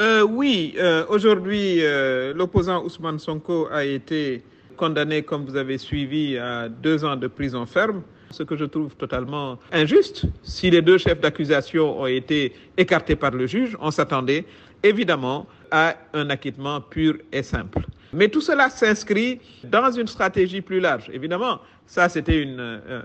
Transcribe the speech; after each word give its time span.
Euh, 0.00 0.22
oui, 0.22 0.74
euh, 0.78 1.04
aujourd'hui, 1.10 1.84
euh, 1.84 2.32
l'opposant 2.32 2.82
Ousmane 2.82 3.18
Sonko 3.18 3.68
a 3.70 3.84
été 3.84 4.42
condamné, 4.78 5.22
comme 5.22 5.44
vous 5.44 5.54
avez 5.54 5.76
suivi, 5.76 6.38
à 6.38 6.70
deux 6.70 7.04
ans 7.04 7.14
de 7.14 7.26
prison 7.26 7.66
ferme, 7.66 8.00
ce 8.30 8.42
que 8.42 8.56
je 8.56 8.64
trouve 8.64 8.96
totalement 8.96 9.58
injuste. 9.70 10.24
Si 10.42 10.70
les 10.70 10.80
deux 10.80 10.96
chefs 10.96 11.20
d'accusation 11.20 12.00
ont 12.00 12.06
été 12.06 12.54
écartés 12.78 13.16
par 13.16 13.32
le 13.32 13.46
juge, 13.46 13.76
on 13.82 13.90
s'attendait 13.90 14.46
évidemment 14.82 15.46
à 15.70 15.94
un 16.14 16.30
acquittement 16.30 16.80
pur 16.80 17.18
et 17.30 17.42
simple. 17.42 17.84
Mais 18.14 18.28
tout 18.28 18.40
cela 18.40 18.70
s'inscrit 18.70 19.40
dans 19.64 19.90
une 19.90 20.06
stratégie 20.06 20.62
plus 20.62 20.80
large. 20.80 21.10
Évidemment, 21.12 21.60
ça 21.86 22.08
c'était 22.08 22.48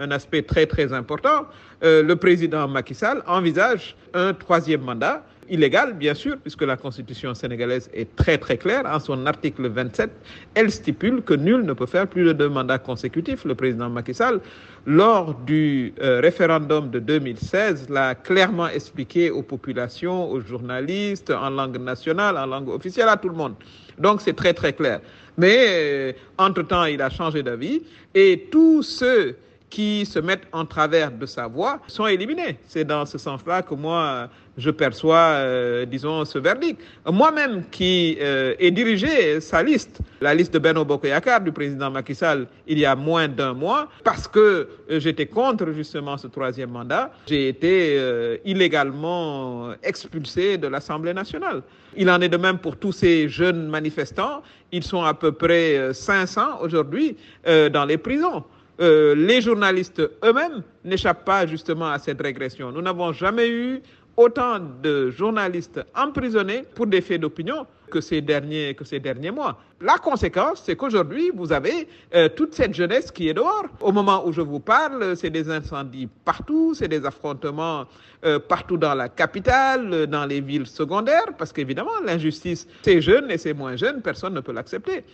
un 0.00 0.10
aspect 0.10 0.42
très 0.42 0.66
très 0.66 0.92
important. 0.92 1.46
Le 1.80 2.14
président 2.14 2.66
Macky 2.66 2.94
Sall 2.94 3.22
envisage 3.28 3.96
un 4.14 4.32
troisième 4.34 4.82
mandat 4.82 5.24
illégal, 5.48 5.94
bien 5.94 6.14
sûr, 6.14 6.36
puisque 6.38 6.62
la 6.62 6.76
constitution 6.76 7.34
sénégalaise 7.34 7.90
est 7.92 8.14
très 8.16 8.38
très 8.38 8.56
claire. 8.56 8.82
En 8.86 8.98
son 9.00 9.26
article 9.26 9.68
27, 9.68 10.10
elle 10.54 10.70
stipule 10.70 11.22
que 11.22 11.34
nul 11.34 11.62
ne 11.62 11.72
peut 11.72 11.86
faire 11.86 12.06
plus 12.06 12.24
de 12.24 12.32
deux 12.32 12.48
mandats 12.48 12.78
consécutifs. 12.78 13.44
Le 13.44 13.54
président 13.54 13.88
Macky 13.90 14.14
Sall, 14.14 14.40
lors 14.86 15.34
du 15.34 15.94
euh, 16.00 16.20
référendum 16.20 16.90
de 16.90 16.98
2016, 16.98 17.88
l'a 17.90 18.14
clairement 18.14 18.68
expliqué 18.68 19.30
aux 19.30 19.42
populations, 19.42 20.30
aux 20.30 20.40
journalistes, 20.40 21.30
en 21.30 21.50
langue 21.50 21.78
nationale, 21.78 22.36
en 22.36 22.46
langue 22.46 22.68
officielle, 22.68 23.08
à 23.08 23.16
tout 23.16 23.28
le 23.28 23.36
monde. 23.36 23.54
Donc 23.98 24.20
c'est 24.20 24.34
très 24.34 24.54
très 24.54 24.72
clair. 24.72 25.00
Mais 25.36 25.66
euh, 25.68 26.12
entre-temps, 26.38 26.84
il 26.84 27.00
a 27.00 27.10
changé 27.10 27.42
d'avis 27.42 27.82
et 28.14 28.48
tous 28.50 28.82
ceux 28.82 29.36
qui 29.72 30.04
se 30.04 30.18
mettent 30.18 30.46
en 30.52 30.66
travers 30.66 31.10
de 31.10 31.24
sa 31.24 31.46
voix 31.46 31.80
sont 31.86 32.06
éliminés. 32.06 32.58
C'est 32.68 32.84
dans 32.84 33.06
ce 33.06 33.16
sens-là 33.16 33.62
que 33.62 33.74
moi, 33.74 34.28
je 34.58 34.70
perçois, 34.70 35.16
euh, 35.16 35.86
disons, 35.86 36.26
ce 36.26 36.38
verdict. 36.38 36.78
Moi-même 37.10 37.64
qui 37.70 38.18
euh, 38.20 38.54
ai 38.58 38.70
dirigé 38.70 39.40
sa 39.40 39.62
liste, 39.62 40.00
la 40.20 40.34
liste 40.34 40.52
de 40.52 40.58
Beno 40.58 40.84
Bokoyakar 40.84 41.40
du 41.40 41.52
président 41.52 41.90
Macky 41.90 42.14
Sall, 42.14 42.48
il 42.66 42.78
y 42.78 42.84
a 42.84 42.94
moins 42.94 43.28
d'un 43.28 43.54
mois, 43.54 43.88
parce 44.04 44.28
que 44.28 44.68
euh, 44.90 45.00
j'étais 45.00 45.24
contre 45.24 45.72
justement 45.72 46.18
ce 46.18 46.26
troisième 46.26 46.70
mandat, 46.70 47.10
j'ai 47.26 47.48
été 47.48 47.98
illégalement 48.44 49.70
expulsé 49.82 50.58
de 50.58 50.66
l'Assemblée 50.68 51.14
nationale. 51.14 51.62
Il 51.96 52.10
en 52.10 52.20
est 52.20 52.28
de 52.28 52.36
même 52.36 52.58
pour 52.58 52.76
tous 52.76 52.92
ces 52.92 53.26
jeunes 53.26 53.68
manifestants. 53.68 54.42
Ils 54.70 54.84
sont 54.84 55.02
à 55.02 55.14
peu 55.14 55.32
près 55.32 55.94
500 55.94 56.60
aujourd'hui 56.60 57.16
dans 57.46 57.86
les 57.86 57.96
prisons. 57.96 58.44
Euh, 58.82 59.14
les 59.14 59.40
journalistes 59.40 60.02
eux-mêmes 60.24 60.64
n'échappent 60.84 61.24
pas 61.24 61.46
justement 61.46 61.88
à 61.90 62.00
cette 62.00 62.20
régression. 62.20 62.72
Nous 62.72 62.82
n'avons 62.82 63.12
jamais 63.12 63.48
eu 63.48 63.80
autant 64.16 64.58
de 64.82 65.10
journalistes 65.10 65.80
emprisonnés 65.94 66.64
pour 66.74 66.86
des 66.86 67.00
faits 67.00 67.20
d'opinion 67.20 67.66
que 67.90 68.00
ces 68.00 68.22
derniers, 68.22 68.74
que 68.74 68.84
ces 68.84 68.98
derniers 69.00 69.30
mois. 69.30 69.58
La 69.80 69.98
conséquence, 69.98 70.62
c'est 70.64 70.76
qu'aujourd'hui, 70.76 71.30
vous 71.34 71.52
avez 71.52 71.86
euh, 72.14 72.28
toute 72.28 72.54
cette 72.54 72.74
jeunesse 72.74 73.10
qui 73.10 73.28
est 73.28 73.34
dehors. 73.34 73.66
Au 73.80 73.92
moment 73.92 74.26
où 74.26 74.32
je 74.32 74.40
vous 74.40 74.60
parle, 74.60 75.14
c'est 75.16 75.28
des 75.28 75.50
incendies 75.50 76.08
partout, 76.24 76.72
c'est 76.74 76.88
des 76.88 77.04
affrontements 77.04 77.84
euh, 78.24 78.38
partout 78.38 78.78
dans 78.78 78.94
la 78.94 79.08
capitale, 79.08 80.06
dans 80.06 80.24
les 80.24 80.40
villes 80.40 80.66
secondaires, 80.66 81.34
parce 81.36 81.52
qu'évidemment, 81.52 82.00
l'injustice, 82.04 82.66
c'est 82.82 83.00
jeune 83.02 83.30
et 83.30 83.36
c'est 83.36 83.52
moins 83.52 83.76
jeune, 83.76 84.00
personne 84.00 84.32
ne 84.34 84.40
peut 84.40 84.52
l'accepter. 84.52 85.04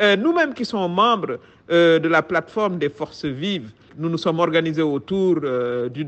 Euh, 0.00 0.16
Nous-mêmes 0.16 0.54
qui 0.54 0.64
sommes 0.64 0.92
membres 0.94 1.38
euh, 1.70 1.98
de 1.98 2.08
la 2.08 2.22
plateforme 2.22 2.78
des 2.78 2.88
forces 2.88 3.24
vives, 3.24 3.72
nous 3.98 4.08
nous 4.08 4.18
sommes 4.18 4.38
organisés 4.38 4.82
autour 4.82 5.40
euh, 5.42 5.88
du, 5.88 6.06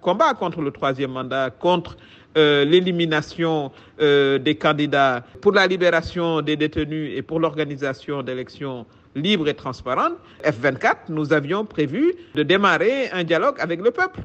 combat 0.00 0.34
contre 0.34 0.62
le 0.62 0.70
troisième 0.70 1.10
mandat, 1.10 1.50
contre 1.50 1.96
euh, 2.36 2.64
l'élimination 2.64 3.72
euh, 4.00 4.38
des 4.38 4.54
candidats, 4.54 5.24
pour 5.42 5.52
la 5.52 5.66
libération 5.66 6.40
des 6.40 6.56
détenus 6.56 7.12
et 7.16 7.22
pour 7.22 7.40
l'organisation 7.40 8.22
d'élections 8.22 8.86
libres 9.14 9.48
et 9.48 9.54
transparentes. 9.54 10.14
F24, 10.44 10.96
nous 11.08 11.32
avions 11.32 11.64
prévu 11.64 12.14
de 12.34 12.42
démarrer 12.42 13.10
un 13.12 13.24
dialogue 13.24 13.56
avec 13.58 13.82
le 13.82 13.90
peuple. 13.90 14.20